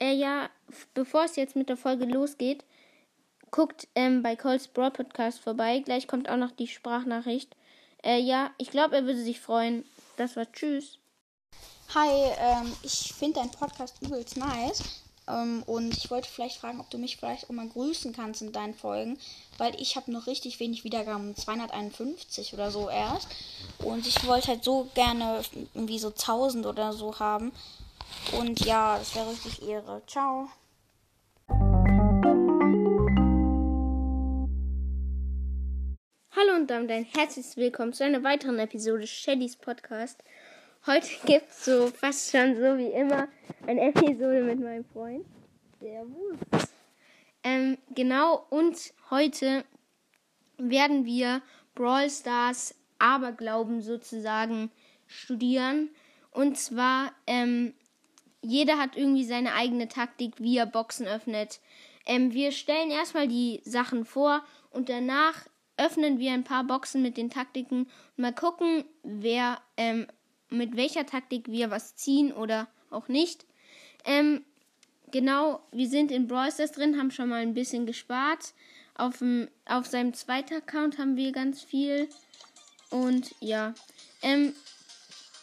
äh, 0.00 0.12
ja, 0.12 0.50
bevor 0.94 1.24
es 1.24 1.36
jetzt 1.36 1.54
mit 1.54 1.68
der 1.68 1.76
Folge 1.76 2.06
losgeht, 2.06 2.64
guckt 3.50 3.86
ähm, 3.94 4.22
bei 4.22 4.34
Cole's 4.34 4.68
Broad 4.68 4.94
Podcast 4.94 5.40
vorbei. 5.40 5.80
Gleich 5.80 6.08
kommt 6.08 6.28
auch 6.28 6.36
noch 6.36 6.50
die 6.50 6.66
Sprachnachricht. 6.66 7.54
Äh, 8.02 8.20
ja, 8.20 8.50
ich 8.58 8.70
glaube, 8.70 8.96
er 8.96 9.04
würde 9.04 9.22
sich 9.22 9.40
freuen. 9.40 9.84
Das 10.16 10.36
war 10.36 10.50
Tschüss. 10.50 10.98
Hi, 11.94 12.08
ähm, 12.38 12.72
ich 12.82 13.12
finde 13.12 13.40
deinen 13.40 13.50
Podcast 13.50 14.00
übelst 14.00 14.36
nice. 14.36 14.82
Ähm, 15.28 15.62
und 15.66 15.96
ich 15.96 16.10
wollte 16.10 16.28
vielleicht 16.28 16.58
fragen, 16.58 16.80
ob 16.80 16.90
du 16.90 16.98
mich 16.98 17.16
vielleicht 17.16 17.44
auch 17.44 17.54
mal 17.54 17.68
grüßen 17.68 18.12
kannst 18.12 18.42
in 18.42 18.52
deinen 18.52 18.74
Folgen, 18.74 19.18
weil 19.58 19.78
ich 19.80 19.96
habe 19.96 20.10
noch 20.10 20.26
richtig 20.26 20.60
wenig 20.60 20.84
Wiedergaben, 20.84 21.36
251 21.36 22.54
oder 22.54 22.70
so 22.70 22.88
erst. 22.88 23.28
Und 23.80 24.06
ich 24.06 24.26
wollte 24.26 24.48
halt 24.48 24.64
so 24.64 24.88
gerne 24.94 25.42
irgendwie 25.74 25.98
so 25.98 26.08
1000 26.08 26.66
oder 26.66 26.92
so 26.92 27.18
haben. 27.18 27.52
Und 28.38 28.64
ja, 28.64 28.98
das 28.98 29.14
wäre 29.14 29.30
richtig 29.30 29.68
Ehre. 29.68 30.02
Ciao. 30.06 30.48
Hallo 36.36 36.54
und 36.56 36.70
damit 36.70 36.90
ein 36.90 37.04
herzliches 37.04 37.56
Willkommen 37.56 37.92
zu 37.92 38.04
einer 38.04 38.22
weiteren 38.22 38.58
Episode 38.58 39.06
Shellys 39.06 39.56
Podcast. 39.56 40.22
Heute 40.86 41.08
gibt 41.26 41.50
es 41.50 41.64
so 41.64 41.88
fast 41.88 42.30
schon 42.30 42.56
so 42.56 42.78
wie 42.78 42.88
immer 42.92 43.28
eine 43.66 43.88
Episode 43.88 44.42
mit 44.42 44.60
meinem 44.60 44.84
Freund. 44.84 45.26
Servus. 45.80 46.68
Ähm, 47.42 47.78
genau, 47.94 48.46
und 48.50 48.76
heute 49.10 49.64
werden 50.56 51.04
wir 51.04 51.42
Brawl 51.74 52.10
Stars 52.10 52.74
Aberglauben 52.98 53.80
sozusagen 53.82 54.70
studieren. 55.06 55.90
Und 56.32 56.58
zwar, 56.58 57.12
ähm, 57.26 57.74
jeder 58.42 58.78
hat 58.78 58.96
irgendwie 58.96 59.24
seine 59.24 59.54
eigene 59.54 59.88
Taktik, 59.88 60.34
wie 60.38 60.56
er 60.56 60.66
Boxen 60.66 61.06
öffnet. 61.06 61.60
Ähm, 62.06 62.32
wir 62.32 62.52
stellen 62.52 62.90
erstmal 62.90 63.28
die 63.28 63.60
Sachen 63.64 64.04
vor 64.04 64.42
und 64.70 64.88
danach 64.88 65.46
öffnen 65.76 66.18
wir 66.18 66.32
ein 66.32 66.44
paar 66.44 66.64
Boxen 66.64 67.02
mit 67.02 67.16
den 67.16 67.30
Taktiken 67.30 67.82
und 68.16 68.18
mal 68.18 68.34
gucken, 68.34 68.84
wer 69.02 69.60
ähm, 69.76 70.06
mit 70.50 70.76
welcher 70.76 71.06
Taktik 71.06 71.50
wir 71.50 71.70
was 71.70 71.96
ziehen 71.96 72.32
oder 72.32 72.68
auch 72.90 73.08
nicht. 73.08 73.46
Ähm, 74.04 74.44
genau, 75.10 75.60
wir 75.72 75.88
sind 75.88 76.10
in 76.10 76.26
Brawl 76.26 76.52
Stars 76.52 76.72
drin, 76.72 76.98
haben 76.98 77.10
schon 77.10 77.28
mal 77.28 77.42
ein 77.42 77.54
bisschen 77.54 77.86
gespart. 77.86 78.54
Auf, 78.94 79.18
dem, 79.18 79.48
auf 79.64 79.86
seinem 79.86 80.12
zweiten 80.12 80.54
Account 80.54 80.98
haben 80.98 81.16
wir 81.16 81.32
ganz 81.32 81.62
viel. 81.62 82.08
Und 82.90 83.34
ja, 83.40 83.74
ähm, 84.22 84.54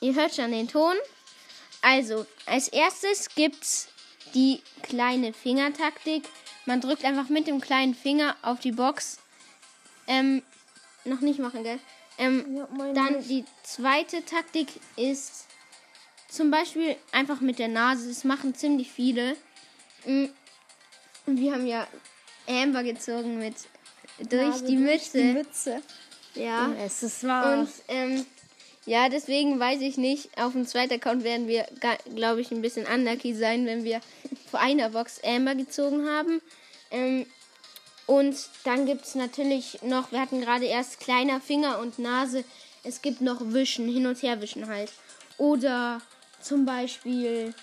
ihr 0.02 0.14
hört 0.14 0.36
schon 0.36 0.52
den 0.52 0.68
Ton. 0.68 0.96
Also, 1.82 2.26
als 2.46 2.68
erstes 2.68 3.30
gibt's 3.36 3.88
die 4.34 4.62
kleine 4.84 5.34
Fingertaktik. 5.34 6.24
Man 6.66 6.82
drückt 6.82 7.06
einfach 7.06 7.30
mit 7.30 7.48
dem 7.48 7.62
kleinen 7.62 7.96
Finger 7.96 8.36
auf 8.42 8.60
die 8.60 8.72
Box. 8.72 9.20
Ähm, 10.08 10.44
noch 11.06 11.22
nicht 11.22 11.40
machen, 11.40 11.64
gell? 11.64 11.80
Ähm, 12.18 12.66
dann 12.94 13.26
die 13.28 13.46
zweite 13.64 14.26
Taktik 14.26 14.68
ist 14.96 15.46
zum 16.30 16.52
Beispiel 16.52 16.96
einfach 17.12 17.42
mit 17.42 17.60
der 17.60 17.68
Nase. 17.68 18.10
Das 18.10 18.24
machen 18.24 18.56
ziemlich 18.56 18.92
viele. 18.92 19.38
Mm, 20.06 20.26
Und 21.26 21.40
wir 21.40 21.54
haben 21.54 21.68
ja 21.68 21.88
Amber 22.48 22.84
gezogen 22.84 23.38
mit 23.38 23.56
durch 24.30 24.62
die 24.64 24.78
Mütze. 24.78 25.18
Die 25.18 25.34
Mütze. 25.34 25.82
Ja. 26.34 26.72
Es 26.84 27.04
ist 27.04 27.24
wahr. 27.26 27.60
Und 27.60 27.70
ähm, 27.88 28.26
ja, 28.88 29.10
deswegen 29.10 29.60
weiß 29.60 29.82
ich 29.82 29.98
nicht. 29.98 30.30
Auf 30.40 30.54
dem 30.54 30.66
zweiten 30.66 30.94
Account 30.94 31.26
werden 31.26 31.50
wir, 31.50 31.68
glaube 32.16 32.40
ich, 32.40 32.52
ein 32.52 32.62
bisschen 32.62 32.88
unlucky 32.88 33.36
sein, 33.36 33.66
wenn 33.66 33.84
wir 33.84 34.00
vor 34.50 34.62
einer 34.62 34.92
Box 34.92 35.20
Amber 35.26 35.56
gezogen 35.56 36.08
haben. 36.08 36.42
Ähm, 36.90 37.26
und 38.06 38.38
dann 38.64 38.86
gibt 38.86 39.04
es 39.04 39.16
natürlich 39.16 39.82
noch, 39.82 40.14
wir 40.14 40.22
hatten 40.22 40.40
gerade 40.40 40.64
erst 40.64 41.02
kleiner 41.02 41.42
Finger 41.42 41.80
und 41.80 42.00
Nase. 42.00 42.46
Es 42.86 43.02
gibt 43.02 43.20
noch 43.20 43.42
Wischen, 43.42 43.90
hin 43.92 44.08
und 44.08 44.24
her 44.24 44.42
wischen 44.42 44.68
halt. 44.68 44.94
Oder 45.38 46.02
zum 46.42 46.66
Beispiel 46.66 47.54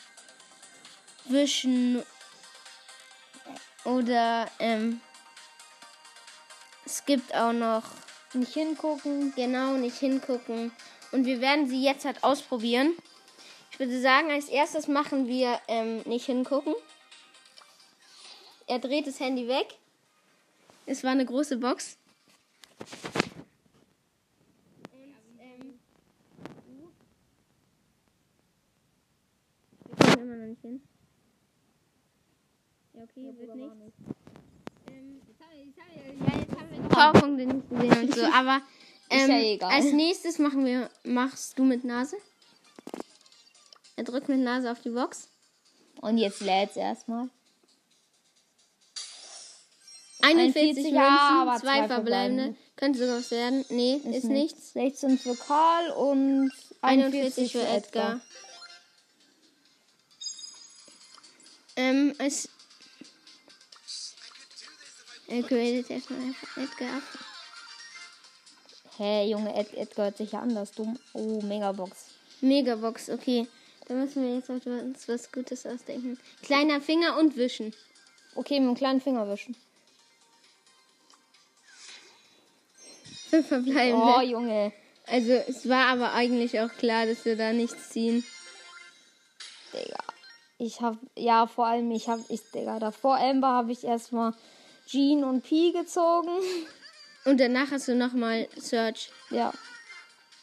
Wischen. 1.25 2.03
Oder 3.87 4.51
ähm, 4.59 5.01
es 6.85 7.03
gibt 7.07 7.35
auch 7.35 7.55
noch 7.55 7.85
Nicht 8.35 8.53
hingucken. 8.53 9.33
Genau, 9.35 9.79
nicht 9.79 9.97
hingucken. 9.97 10.71
Und 11.15 11.27
wir 11.27 11.41
werden 11.41 11.69
sie 11.69 11.81
jetzt 11.81 12.05
halt 12.05 12.25
ausprobieren. 12.25 12.93
Ich 13.71 13.79
würde 13.79 14.01
sagen, 14.01 14.33
als 14.33 14.49
erstes 14.49 14.89
machen 14.89 15.29
wir 15.29 15.61
ähm, 15.69 16.03
nicht 16.07 16.27
hingucken. 16.27 16.75
Er 18.67 18.81
dreht 18.81 19.07
das 19.07 19.21
Handy 19.21 19.47
weg. 19.47 19.77
Es 20.87 21.05
war 21.05 21.13
eine 21.13 21.25
große 21.25 21.59
Box. 21.59 21.99
Und, 24.91 25.15
ähm, 25.39 25.79
wir 29.87 30.07
kommen 30.07 30.19
immer 30.19 30.35
noch 30.35 30.47
nicht 30.49 30.63
hin. 30.63 30.83
Ja, 32.93 33.05
okay, 33.05 33.33
wird 33.39 33.55
nichts. 33.55 33.95
Ähm, 34.89 35.21
ja, 36.27 36.39
jetzt 36.41 36.57
haben 36.59 36.71
wir 36.71 36.81
die 36.81 36.89
Powerpunkte 36.89 37.47
nicht 37.47 37.71
gesehen 37.71 38.03
und 38.03 38.15
so, 38.17 38.25
aber 38.35 38.63
ähm, 39.11 39.31
ja 39.31 39.41
egal. 39.41 39.73
als 39.73 39.93
nächstes 39.93 40.39
machen 40.39 40.65
wir, 40.65 40.91
machst 41.05 41.59
du 41.59 41.65
mit 41.65 41.85
Nase. 41.85 42.17
Er 43.97 44.05
drückt 44.05 44.29
mit 44.29 44.41
Nase 44.41 44.71
auf 44.71 44.81
die 44.81 44.91
Box. 44.91 45.29
Und 46.01 46.19
jetzt 46.19 46.41
lädt's 46.41 46.77
erstmal. 46.77 47.29
41 50.21 50.57
41, 50.57 50.85
Münzen, 50.85 50.95
ja, 50.95 51.57
zwei 51.61 51.87
verbleibende. 51.87 52.57
Könnte 52.77 52.99
sogar 52.99 53.19
was 53.19 53.31
werden. 53.31 53.65
Nee, 53.69 54.01
ist, 54.13 54.25
nichts. 54.25 54.73
16 54.73 55.19
für 55.19 55.37
Karl 55.37 55.91
und 55.91 56.51
41 56.81 57.53
für 57.53 57.67
Edgar. 57.67 58.21
Ähm, 61.77 62.15
es. 62.19 62.49
Er 65.27 65.43
gradet 65.43 65.91
erstmal 65.91 66.21
einfach 66.21 66.57
Edgar 66.57 66.97
ab. 66.97 67.03
Hä, 68.97 69.27
Junge, 69.29 69.55
Ed 69.55 69.75
Edgar 69.75 70.07
hört 70.07 70.17
sich 70.17 70.33
ja 70.33 70.41
anders 70.41 70.73
dumm. 70.73 70.99
Oh, 71.15 71.41
Megabox. 71.43 72.11
Megabox, 72.41 73.11
okay. 73.11 73.47
Da 73.89 73.95
müssen 73.95 74.23
wir 74.23 74.37
jetzt 74.37 74.49
uns 74.49 75.09
was 75.09 75.33
Gutes 75.33 75.67
ausdenken. 75.67 76.19
Kleiner 76.43 76.81
Finger 76.81 77.19
und 77.19 77.37
wischen. 77.37 77.75
Okay, 78.35 78.61
mit 78.61 78.69
dem 78.69 78.75
kleinen 78.77 79.01
Finger 79.01 79.29
wischen. 79.29 79.57
Fünf 83.31 83.49
verbleibende. 83.49 84.07
Oh, 84.07 84.21
Junge. 84.21 84.73
Also, 85.07 85.33
es 85.33 85.69
war 85.69 85.89
aber 85.89 86.13
eigentlich 86.13 86.61
auch 86.61 86.71
klar, 86.71 87.07
dass 87.07 87.25
wir 87.25 87.37
da 87.37 87.53
nichts 87.53 87.91
ziehen. 87.91 88.25
Digga. 89.73 89.99
Ich 90.59 90.81
hab, 90.81 90.97
ja, 91.17 91.47
vor 91.47 91.67
allem, 91.67 91.91
ich 91.91 92.09
hab, 92.09 92.21
ich, 92.29 92.41
Digga, 92.53 92.79
davor 92.79 93.19
Amber 93.19 93.49
habe 93.49 93.73
ich 93.73 93.85
erstmal 93.85 94.35
Jean 94.87 95.25
und 95.25 95.43
Pi 95.43 95.73
gezogen. 95.73 96.31
Und 97.25 97.41
danach 97.41 97.71
hast 97.71 97.89
du 97.89 97.95
nochmal 97.95 98.49
Search. 98.57 99.11
Ja. 99.31 99.53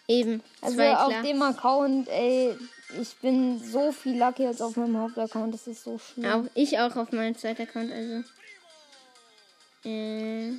Eben. 0.07 0.41
Also 0.61 0.75
zwei 0.75 0.95
auf 0.95 1.09
klar. 1.09 1.23
dem 1.23 1.41
Account, 1.41 2.09
ey, 2.09 2.55
ich 2.99 3.15
bin 3.17 3.63
so 3.63 3.91
viel 3.91 4.17
lucky 4.17 4.45
als 4.45 4.61
auf 4.61 4.75
meinem 4.75 4.97
Hauptaccount. 4.97 5.53
Das 5.53 5.67
ist 5.67 5.83
so 5.83 5.99
schlimm. 5.99 6.25
Auch, 6.25 6.43
ich 6.55 6.79
auch 6.79 6.95
auf 6.95 7.11
meinem 7.11 7.37
zweiten 7.37 7.61
Account, 7.61 7.91
also. 7.91 8.23
Äh, 9.85 10.53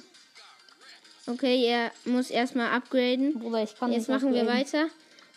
okay, 1.26 1.66
er 1.66 1.90
muss 2.04 2.30
erstmal 2.30 2.70
upgraden. 2.70 3.38
Bruder, 3.38 3.62
ich 3.62 3.76
kann 3.76 3.92
Jetzt 3.92 4.08
machen 4.08 4.32
wir 4.32 4.42
upgraden. 4.42 4.60
weiter. 4.60 4.86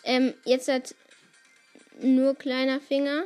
Ähm, 0.04 0.34
jetzt 0.44 0.68
hat 0.68 0.94
nur 2.00 2.34
kleiner 2.34 2.80
Finger. 2.80 3.24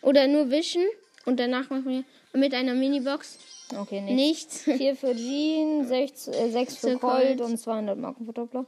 Oder 0.00 0.26
nur 0.26 0.50
wischen. 0.50 0.84
Und 1.24 1.40
danach 1.40 1.70
machen 1.70 1.86
wir 1.86 2.04
mit 2.38 2.54
einer 2.54 2.74
Minibox 2.74 3.38
Okay, 3.76 4.00
nicht. 4.00 4.14
nichts. 4.16 4.62
4 4.62 4.96
für 4.96 5.14
Jean, 5.16 5.86
6, 5.86 6.28
äh, 6.28 6.50
6 6.50 6.76
für 6.76 6.98
Colt 6.98 7.38
Colt. 7.38 7.40
und 7.40 7.58
200 7.58 7.98
Marken 7.98 8.26
für 8.26 8.32
Doppler. 8.32 8.66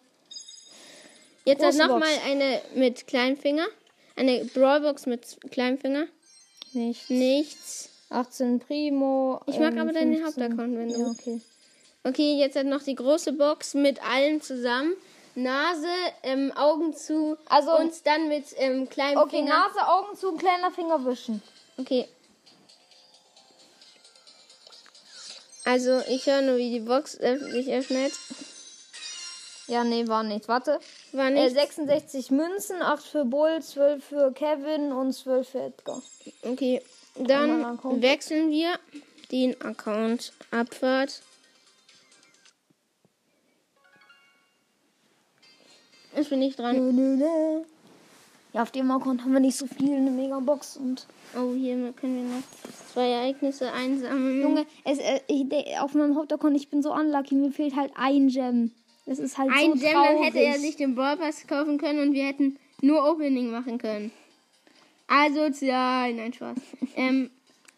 Jetzt 1.44 1.64
hat 1.64 1.74
nochmal 1.74 2.08
eine 2.26 2.60
mit 2.74 3.06
kleinem 3.06 3.36
Finger. 3.36 3.66
Eine 4.16 4.44
Brawlbox 4.46 5.06
mit 5.06 5.36
kleinem 5.50 5.78
Finger. 5.78 6.06
Nicht. 6.72 7.08
Nichts. 7.10 7.90
18 8.10 8.60
Primo. 8.60 9.40
Ich 9.46 9.58
mag 9.58 9.72
ähm, 9.72 9.78
aber 9.80 9.92
deinen 9.92 10.16
15. 10.16 10.24
Hauptaccount, 10.26 10.76
wenn 10.76 10.88
du- 10.88 10.98
Ja, 10.98 11.06
okay. 11.08 11.40
Okay, 12.04 12.36
jetzt 12.38 12.56
hat 12.56 12.66
noch 12.66 12.82
die 12.82 12.94
große 12.94 13.32
Box 13.32 13.74
mit 13.74 14.02
allem 14.02 14.40
zusammen. 14.40 14.92
Nase, 15.34 15.86
ähm, 16.22 16.52
Augen 16.56 16.94
zu 16.94 17.36
Also- 17.48 17.76
und 17.76 17.92
dann 18.06 18.28
mit 18.28 18.44
ähm, 18.56 18.88
kleinem 18.88 19.18
Okay, 19.18 19.36
Finger. 19.38 19.50
Nase, 19.68 19.86
Augen 19.88 20.16
zu, 20.16 20.32
kleiner 20.32 20.70
Finger 20.70 21.04
wischen. 21.04 21.42
Okay. 21.78 22.06
Also, 25.66 26.00
ich 26.08 26.26
höre 26.26 26.42
nur, 26.42 26.58
wie 26.58 26.70
die 26.70 26.80
Box 26.80 27.12
sich 27.14 27.72
öffnet. 27.72 28.12
Ja, 29.66 29.82
nee, 29.82 30.06
war 30.06 30.22
nicht. 30.22 30.46
Warte. 30.46 30.78
War 31.10 31.26
Äh, 31.26 31.30
nicht. 31.46 31.54
66 31.56 32.30
Münzen, 32.30 32.82
8 32.82 33.04
für 33.04 33.24
Bull, 33.24 33.60
12 33.60 34.04
für 34.04 34.32
Kevin 34.32 34.92
und 34.92 35.12
12 35.12 35.48
für 35.48 35.60
Edgar. 35.62 36.00
Okay. 36.42 36.82
Dann 37.16 37.80
wechseln 38.00 38.50
wir 38.52 38.78
den 39.32 39.60
Account 39.60 40.32
Abfahrt. 40.52 41.20
Ich 46.16 46.28
bin 46.28 46.38
nicht 46.38 46.58
dran. 46.60 46.94
Nö. 47.18 47.64
Ja, 48.56 48.62
auf 48.62 48.70
dem 48.70 48.90
Account 48.90 49.22
haben 49.22 49.34
wir 49.34 49.40
nicht 49.40 49.58
so 49.58 49.66
viel, 49.66 49.94
eine 49.94 50.10
Megabox 50.10 50.78
und. 50.78 51.06
Oh, 51.36 51.52
hier 51.54 51.92
können 51.92 52.16
wir 52.16 52.36
noch 52.36 52.42
zwei 52.90 53.10
Ereignisse 53.10 53.70
einsammeln. 53.70 54.40
Junge, 54.40 54.66
es, 54.82 54.96
äh, 54.96 55.20
ich, 55.28 55.44
auf 55.78 55.92
meinem 55.92 56.16
Hauptaccount, 56.16 56.56
ich 56.56 56.70
bin 56.70 56.82
so 56.82 56.90
unlucky, 56.90 57.34
mir 57.34 57.52
fehlt 57.52 57.76
halt 57.76 57.92
ein 57.96 58.28
Gem. 58.28 58.70
Das 59.04 59.18
ist 59.18 59.36
halt 59.36 59.50
ein 59.52 59.72
so 59.72 59.78
Gem, 59.78 59.92
traurig. 59.92 60.08
dann 60.08 60.22
hätte 60.22 60.38
er 60.38 60.58
sich 60.58 60.76
den 60.76 60.94
Brawl 60.94 61.18
Pass 61.18 61.46
kaufen 61.46 61.76
können 61.76 62.00
und 62.00 62.14
wir 62.14 62.24
hätten 62.24 62.56
nur 62.80 63.04
Opening 63.04 63.50
machen 63.50 63.76
können. 63.76 64.10
Asozial, 65.06 66.14
nein, 66.14 66.32
Spaß. 66.32 66.56
ähm, 66.96 67.30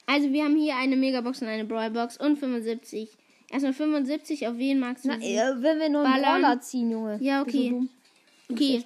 also 0.07 0.33
wir 0.33 0.45
haben 0.45 0.55
hier 0.55 0.77
eine 0.77 0.97
Megabox 0.97 1.43
und 1.43 1.49
eine 1.49 1.65
Brawlbox 1.65 2.19
und 2.19 2.39
75. 2.39 3.11
Erstmal 3.51 3.73
75, 3.73 4.47
auf 4.47 4.57
wen 4.59 4.79
magst 4.79 5.07
du 5.07 5.09
Na, 5.09 5.17
äh, 5.17 5.61
wenn 5.61 5.81
wir 5.81 5.89
nur 5.89 6.07
einen. 6.07 6.23
Brawler 6.23 6.61
ziehen, 6.61 6.93
Junge. 6.93 7.19
Ja, 7.21 7.43
okay. 7.43 7.75
Okay. 8.49 8.85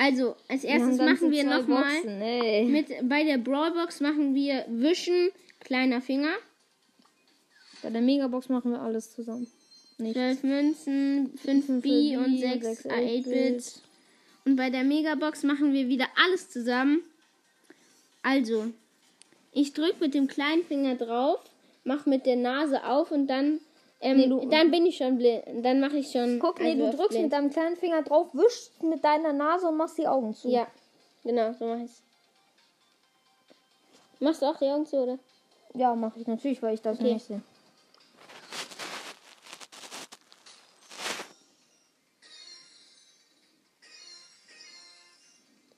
Also 0.00 0.34
als 0.48 0.62
Wir 0.62 0.70
erstes 0.70 0.96
ganze 0.96 1.12
machen 1.12 1.30
wir 1.30 1.44
nochmal 1.44 2.64
mit 2.64 2.88
bei 3.06 3.22
der 3.22 3.36
Brawlbox 3.36 4.00
machen 4.00 4.34
wir 4.34 4.64
Wischen, 4.68 5.28
kleiner 5.60 6.00
Finger, 6.00 6.32
Bei 7.82 7.90
der 7.90 8.00
Megabox 8.00 8.48
machen 8.48 8.72
wir 8.72 8.80
alles 8.80 9.14
zusammen. 9.14 9.46
Nicht. 9.98 10.14
12 10.14 10.42
Münzen, 10.44 11.36
5 11.36 11.82
B 11.82 12.16
und 12.16 12.38
6 12.38 12.64
sechs 12.64 12.86
8-Bit. 12.86 13.82
Und 14.46 14.56
bei 14.56 14.70
der 14.70 14.84
Megabox 14.84 15.42
machen 15.42 15.74
wir 15.74 15.88
wieder 15.88 16.06
alles 16.24 16.48
zusammen. 16.48 17.02
Also, 18.22 18.72
ich 19.52 19.74
drücke 19.74 19.96
mit 20.00 20.14
dem 20.14 20.28
kleinen 20.28 20.64
Finger 20.64 20.94
drauf, 20.94 21.40
mache 21.84 22.08
mit 22.08 22.24
der 22.24 22.36
Nase 22.36 22.84
auf 22.84 23.10
und 23.10 23.26
dann, 23.26 23.60
ähm, 24.00 24.16
Nee, 24.16 24.46
dann 24.50 24.70
bin 24.70 24.86
ich 24.86 24.96
schon 24.96 25.18
blind. 25.18 25.44
Dann 25.64 25.80
mache 25.80 25.98
ich 25.98 26.10
schon. 26.10 26.38
Guck, 26.38 26.58
nee, 26.60 26.70
also 26.70 26.78
du 26.78 26.88
auf 26.88 26.94
drückst 26.96 27.10
blind. 27.10 27.24
mit 27.24 27.32
deinem 27.32 27.50
kleinen 27.50 27.76
Finger 27.76 28.02
drauf, 28.02 28.28
wischst 28.32 28.82
mit 28.82 29.04
deiner 29.04 29.32
Nase 29.32 29.68
und 29.68 29.76
machst 29.76 29.98
die 29.98 30.06
Augen 30.08 30.34
zu. 30.34 30.48
Ja, 30.50 30.66
genau, 31.22 31.52
so 31.52 31.66
mache 31.66 31.84
ich's. 31.84 32.02
Machst 34.18 34.42
du 34.42 34.46
auch 34.46 34.56
die 34.58 34.66
Augen 34.66 34.86
zu, 34.86 34.96
oder? 34.96 35.18
Ja, 35.74 35.94
mache 35.94 36.18
ich 36.20 36.26
natürlich, 36.26 36.62
weil 36.62 36.74
ich 36.74 36.82
das 36.82 36.98
Okay. 36.98 37.14
nicht 37.14 37.26
sehe. 37.26 37.42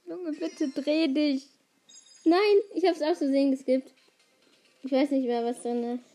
Junge, 0.07 0.33
bitte 0.33 0.69
dreh 0.69 1.09
dich. 1.09 1.47
Nein, 2.25 2.39
ich 2.75 2.85
habe 2.85 2.95
es 2.97 3.03
aus 3.03 3.19
Versehen 3.19 3.51
geskippt. 3.51 3.93
Ich 4.85 4.93
weiß 4.93 5.11
nicht 5.11 5.27
mehr, 5.27 5.45
was 5.45 5.63
drin 5.63 5.83
ist. 5.99 6.12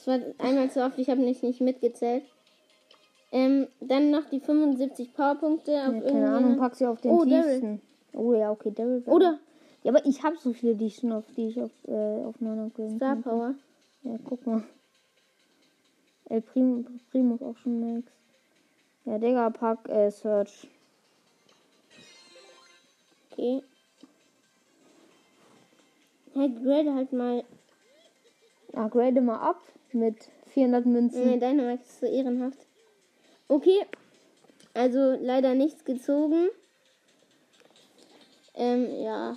Es 0.00 0.06
war 0.06 0.18
einmal 0.38 0.70
zu 0.70 0.82
oft, 0.82 0.98
ich 0.98 1.10
habe 1.10 1.20
nicht, 1.20 1.42
nicht 1.42 1.60
mitgezählt. 1.60 2.24
Ähm, 3.32 3.68
dann 3.80 4.10
noch 4.10 4.24
die 4.30 4.40
75 4.40 5.12
Powerpunkte 5.12 5.72
auf 5.86 5.94
Ja, 5.94 6.00
keine. 6.00 6.30
Ahnung, 6.30 6.56
pack 6.56 6.74
sie 6.74 6.86
auf 6.86 7.02
den 7.02 7.10
Oh, 7.10 7.24
Daryl. 7.26 7.42
tiefsten. 7.60 7.82
Oh 8.14 8.32
ja, 8.32 8.50
okay, 8.50 8.70
Daryl. 8.74 9.02
Oder 9.04 9.38
Ja, 9.82 9.92
aber 9.92 10.06
ich 10.06 10.22
habe 10.22 10.38
so 10.38 10.54
viele, 10.54 10.74
die 10.74 10.86
ich 10.86 10.96
schon 10.96 11.12
auf, 11.12 11.24
die 11.36 11.48
ich 11.48 11.60
auf, 11.60 11.70
äh, 11.86 12.24
auf 12.24 12.40
meiner 12.40 12.64
upgraden 12.64 12.96
Star 12.96 13.12
kann. 13.16 13.22
Power. 13.22 13.54
Ja, 14.04 14.16
guck 14.24 14.46
mal. 14.46 14.62
El 16.30 16.40
Primo, 16.40 16.82
Primo 17.10 17.34
ist 17.34 17.42
auch 17.42 17.56
schon 17.58 17.96
max. 17.96 18.10
Ja, 19.04 19.18
Digga, 19.18 19.50
pack 19.50 19.86
äh, 19.90 20.10
Search. 20.10 20.66
Okay. 23.32 23.62
Hey, 26.32 26.48
grade 26.48 26.94
halt 26.94 27.12
mal. 27.12 27.44
Ja, 28.74 28.88
grade 28.88 29.20
mal 29.20 29.38
ab 29.38 29.60
mit 29.92 30.28
400 30.48 30.86
Münzen. 30.86 31.26
Nee, 31.26 31.38
deine 31.38 31.62
Max 31.62 31.86
ist 31.88 32.00
so 32.00 32.06
ehrenhaft. 32.06 32.58
Okay. 33.48 33.84
Also 34.74 35.16
leider 35.20 35.54
nichts 35.54 35.84
gezogen. 35.84 36.48
Ähm, 38.54 38.88
ja. 39.02 39.36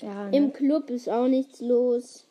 Ja, 0.00 0.28
Im 0.30 0.46
ne? 0.46 0.50
Club 0.52 0.90
ist 0.90 1.08
auch 1.08 1.28
nichts 1.28 1.60
los. 1.60 2.26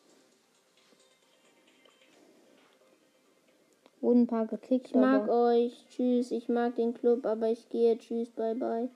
wurden 4.01 4.21
ein 4.21 4.27
paar 4.27 4.47
gekickt, 4.47 4.87
Ich 4.87 4.95
mag 4.95 5.29
euch. 5.29 5.85
Tschüss. 5.89 6.31
Ich 6.31 6.49
mag 6.49 6.75
den 6.75 6.93
Club, 6.93 7.25
aber 7.25 7.49
ich 7.49 7.69
gehe. 7.69 7.97
Tschüss. 7.97 8.29
Bye 8.31 8.55
bye. 8.55 8.89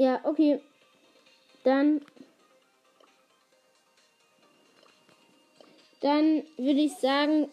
Ja, 0.00 0.18
okay. 0.24 0.58
Dann. 1.62 2.00
Dann 6.00 6.42
würde 6.56 6.80
ich 6.80 6.94
sagen, 6.94 7.48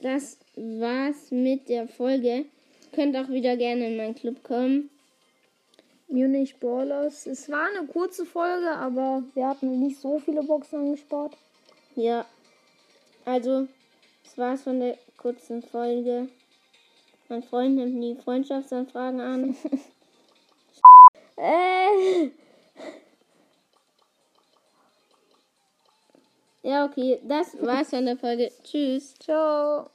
das 0.00 0.38
war's 0.54 1.32
mit 1.32 1.68
der 1.68 1.88
Folge. 1.88 2.44
Könnt 2.92 3.16
auch 3.16 3.28
wieder 3.28 3.56
gerne 3.56 3.88
in 3.88 3.96
meinen 3.96 4.14
Club 4.14 4.44
kommen. 4.44 4.90
Munich 6.06 6.54
Brawlers. 6.60 7.26
Es 7.26 7.50
war 7.50 7.66
eine 7.66 7.88
kurze 7.88 8.24
Folge, 8.24 8.70
aber 8.70 9.24
wir 9.34 9.48
hatten 9.48 9.80
nicht 9.80 9.98
so 10.00 10.20
viele 10.20 10.44
Boxen 10.44 10.78
angespart. 10.78 11.36
Ja. 11.96 12.24
Also, 13.24 13.66
das 14.22 14.38
war's 14.38 14.62
von 14.62 14.78
der 14.78 14.96
kurzen 15.16 15.62
Folge. 15.62 16.28
Mein 17.28 17.42
Freund 17.42 17.74
nimmt 17.74 18.00
die 18.00 18.22
Freundschaftsanfragen 18.22 19.20
an. 19.20 19.56
Äh. 21.38 22.30
Ja, 26.62 26.84
okay. 26.84 27.20
Das 27.22 27.56
war's 27.60 27.90
von 27.90 28.04
der 28.04 28.16
Folge. 28.16 28.50
Tschüss. 28.64 29.14
Ciao. 29.14 29.88